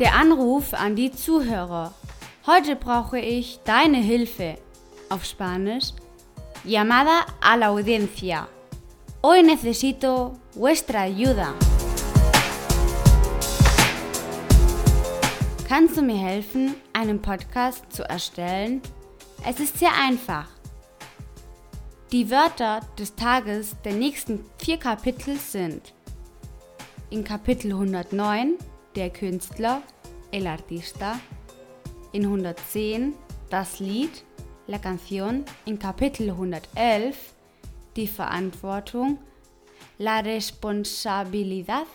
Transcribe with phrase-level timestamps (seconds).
[0.00, 1.94] Der Anruf an die Zuhörer.
[2.48, 4.56] Heute brauche ich deine Hilfe.
[5.08, 5.92] Auf Spanisch.
[6.64, 8.48] Llamada a la audiencia.
[9.22, 11.54] Hoy necesito vuestra ayuda.
[15.68, 18.82] Kannst du mir helfen, einen Podcast zu erstellen?
[19.48, 20.48] Es ist sehr einfach.
[22.10, 25.94] Die Wörter des Tages der nächsten vier Kapitel sind
[27.10, 28.54] in Kapitel 109
[28.94, 29.82] der Künstler,
[30.30, 31.18] el artista,
[32.12, 33.14] in 110
[33.50, 34.24] das Lied,
[34.66, 37.34] la canción, in Kapitel 111
[37.96, 39.18] die Verantwortung,
[39.98, 41.86] la responsabilidad.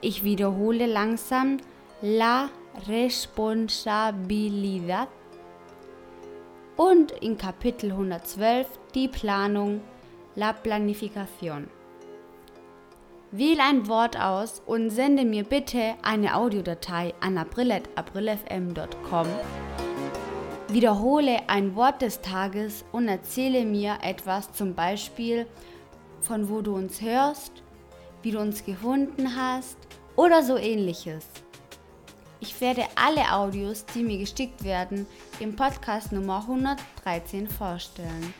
[0.00, 1.58] Ich wiederhole langsam
[2.00, 2.48] la
[2.86, 5.08] responsabilidad
[6.76, 9.80] und in Kapitel 112 die Planung,
[10.36, 11.66] la planificación.
[13.30, 19.26] Wähle ein Wort aus und sende mir bitte eine Audiodatei an april.aprilfm.com.
[20.68, 25.46] Wiederhole ein Wort des Tages und erzähle mir etwas, zum Beispiel
[26.22, 27.52] von wo du uns hörst,
[28.22, 29.76] wie du uns gefunden hast
[30.16, 31.26] oder so ähnliches.
[32.40, 35.06] Ich werde alle Audios, die mir gestickt werden,
[35.38, 38.32] im Podcast Nummer 113 vorstellen.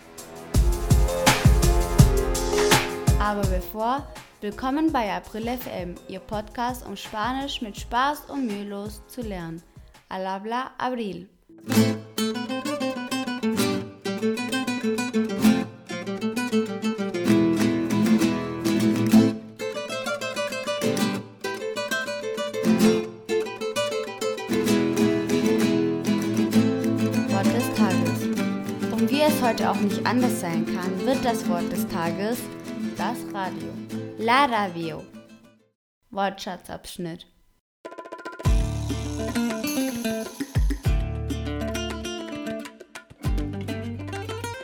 [3.20, 4.06] Aber bevor,
[4.41, 9.62] willkommen bei April FM, Ihr Podcast, um Spanisch mit Spaß und mühelos zu lernen.
[10.08, 11.28] Al habla Abril.
[29.27, 32.39] es heute auch nicht anders sein kann, wird das Wort des Tages
[32.97, 33.97] das Radio.
[34.20, 35.05] La Radio.
[36.11, 37.24] Wortschatzabschnitt.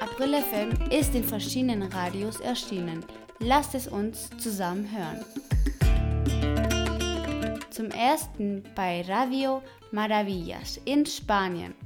[0.01, 3.05] April FM ist in verschiedenen Radios erschienen.
[3.39, 5.25] Lasst es uns zusammen hören.
[7.71, 9.63] Zum ersten bei Radio
[9.93, 11.77] Maravillas in Spanien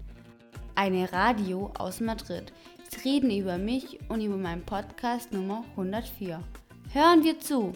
[0.75, 2.50] eine Radio aus Madrid.
[2.88, 6.42] Sie reden über mich und über meinen Podcast Nummer 104.
[6.94, 7.75] Hören wir zu!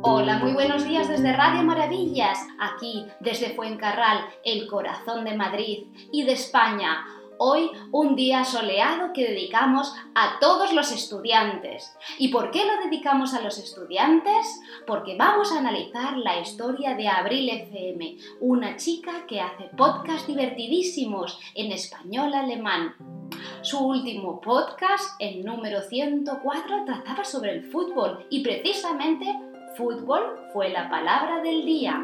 [0.00, 6.24] Hola, muy buenos días desde Radio Maravillas, aquí desde Fuencarral, el corazón de Madrid y
[6.24, 7.04] de España.
[7.38, 11.92] Hoy un día soleado que dedicamos a todos los estudiantes.
[12.18, 14.60] ¿Y por qué lo dedicamos a los estudiantes?
[14.86, 21.40] Porque vamos a analizar la historia de Abril FM, una chica que hace podcasts divertidísimos
[21.54, 22.94] en español alemán.
[23.62, 29.26] Su último podcast, el número 104, trataba sobre el fútbol y precisamente
[29.76, 30.22] fútbol
[30.52, 32.00] fue la palabra del día.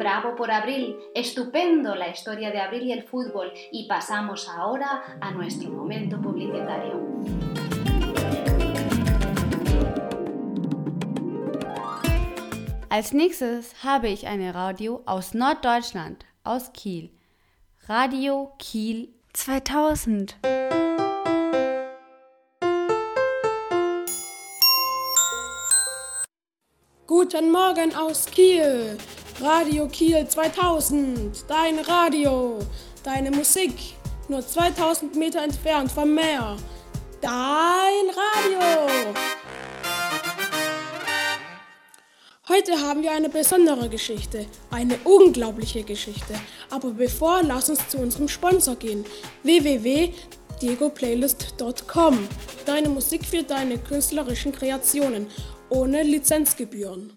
[0.00, 5.30] Bravo por Abril, estupendo la historia de Abril y el fútbol y pasamos ahora a
[5.30, 6.98] nuestro momento publicitario.
[12.88, 17.10] Als nächstes habe ich eine Radio aus Norddeutschland, aus Kiel.
[17.86, 20.38] Radio Kiel 2000.
[27.06, 28.96] Guten Morgen aus Kiel.
[29.40, 32.58] Radio Kiel 2000, dein Radio,
[33.02, 33.72] deine Musik,
[34.28, 36.58] nur 2000 Meter entfernt vom Meer.
[37.22, 38.60] Dein Radio!
[42.50, 46.34] Heute haben wir eine besondere Geschichte, eine unglaubliche Geschichte.
[46.68, 49.06] Aber bevor, lass uns zu unserem Sponsor gehen,
[49.42, 52.28] www.diegoplaylist.com.
[52.66, 55.28] Deine Musik für deine künstlerischen Kreationen,
[55.70, 57.14] ohne Lizenzgebühren.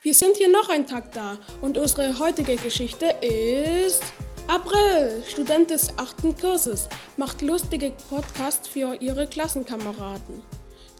[0.00, 4.04] Wir sind hier noch ein Tag da und unsere heutige Geschichte ist
[4.46, 10.42] April, Student des achten Kurses, macht lustige Podcasts für ihre Klassenkameraden,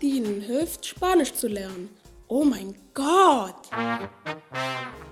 [0.03, 1.91] die ihnen hilft, Spanisch zu lernen.
[2.27, 3.55] Oh mein Gott!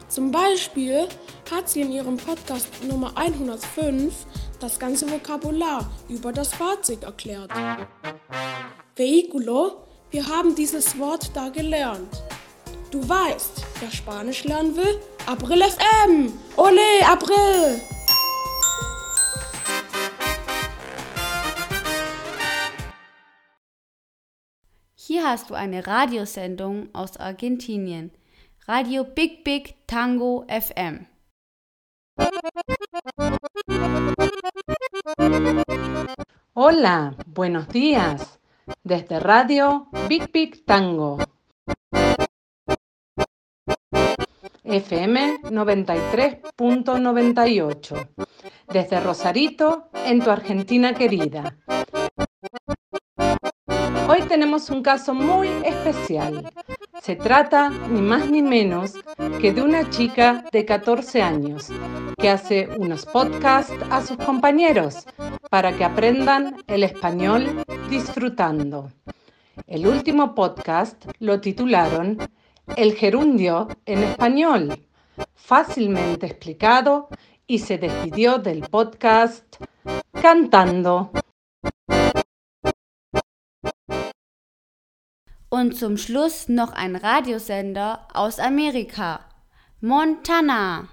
[0.09, 1.07] Zum Beispiel
[1.49, 4.13] hat sie in ihrem Podcast Nummer 105
[4.59, 7.53] das ganze Vokabular über das Fahrzeug erklärt.
[8.97, 12.26] Vehiculo, wir haben dieses Wort da gelernt.
[12.91, 15.01] Du weißt, wer Spanisch lernen will?
[15.27, 16.33] April FM!
[16.57, 17.81] Ole, April!
[24.95, 28.13] Hier hast du eine Radiosendung aus Argentinien.
[28.69, 31.07] Radio Big Big Tango FM.
[36.55, 38.39] Hola, buenos días.
[38.85, 41.19] Desde Radio Big Big Tango.
[44.67, 48.09] FM 93.98.
[48.69, 51.57] Desde Rosarito, en tu Argentina querida.
[54.09, 56.53] Hoy tenemos un caso muy especial.
[57.03, 58.95] Se trata ni más ni menos
[59.41, 61.69] que de una chica de 14 años
[62.19, 65.05] que hace unos podcasts a sus compañeros
[65.51, 68.91] para que aprendan el español disfrutando.
[69.67, 72.19] El último podcast lo titularon
[72.75, 74.87] El gerundio en español,
[75.35, 77.09] fácilmente explicado
[77.47, 79.57] y se despidió del podcast
[80.21, 81.13] cantando.
[85.49, 89.21] Und zum Schluss noch ein Radiosender aus Amerika.
[89.81, 90.89] Montana.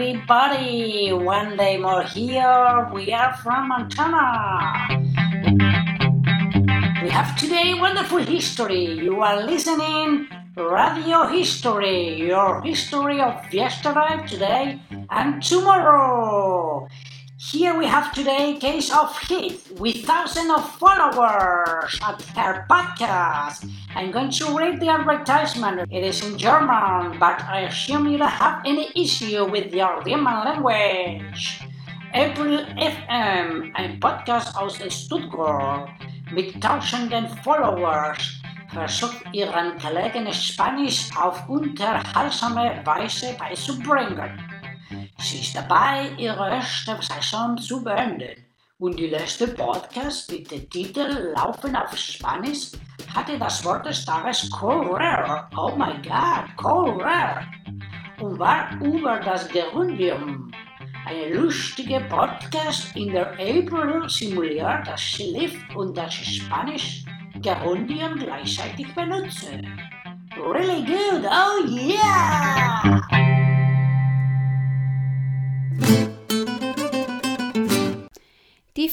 [0.00, 1.12] Everybody!
[1.12, 2.88] One day more here.
[2.90, 4.88] We are from Montana.
[7.02, 8.96] We have today wonderful history.
[8.96, 10.26] You are listening
[10.56, 14.80] Radio History, your history of yesterday, today,
[15.10, 16.59] and tomorrow.
[17.40, 23.64] Here we have today case of Heath with thousands of followers at her podcast.
[23.96, 25.88] I'm going to read the advertisement.
[25.90, 30.44] It is in German, but I assume you don't have any issue with your German
[30.44, 31.64] language.
[32.12, 35.88] April FM, ein Podcast aus Stuttgart
[36.30, 38.36] mit tausenden Followers,
[38.68, 44.49] versucht ihren Kollegen Spanisch auf unterhaltsame Weise beizubringen.
[45.20, 48.42] Sie ist dabei, ihre erste Saison zu beenden.
[48.78, 52.72] Und die letzte Podcast mit dem Titel Laufen auf Spanisch
[53.14, 55.50] hatte das Wort des Tages correr.
[55.54, 57.42] Oh my God, correr.
[58.18, 60.50] Und war über das Gerundium.
[61.04, 67.04] Eine lustige Podcast, in der April simuliert, dass sie lebt und sie Spanisch
[67.42, 69.46] Gerundium gleichzeitig benutzt.
[70.36, 72.59] Really good, oh yeah!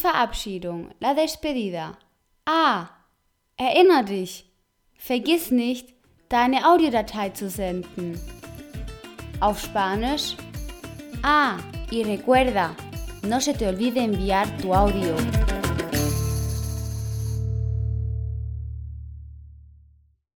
[0.07, 1.97] Verabschiedung, la despedida.
[2.45, 2.87] Ah,
[3.57, 4.45] erinner dich,
[4.95, 5.93] vergiss nicht,
[6.29, 8.17] deine Audiodatei zu senden.
[9.41, 10.37] Auf Spanisch.
[11.23, 11.57] Ah,
[11.91, 12.73] y recuerda,
[13.23, 15.13] no se te olvide enviar tu audio.